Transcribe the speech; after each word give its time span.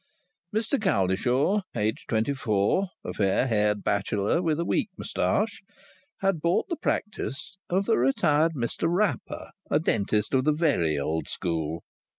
Mr 0.51 0.81
Cowlishaw 0.81 1.61
aged 1.75 2.07
twenty 2.09 2.33
four, 2.33 2.87
a 3.05 3.13
fair 3.13 3.45
haired 3.45 3.83
bachelor 3.83 4.41
with 4.41 4.59
a 4.59 4.65
weak 4.65 4.89
moustache 4.97 5.61
had 6.21 6.41
bought 6.41 6.67
the 6.69 6.75
practice 6.81 7.59
of 7.69 7.85
the 7.85 7.99
retired 7.99 8.53
Mr 8.55 8.87
Rapper, 8.89 9.51
a 9.69 9.79
dentist 9.79 10.33
of 10.33 10.43
the 10.43 10.53
very 10.53 10.97
old 10.97 11.27
school. 11.27 11.83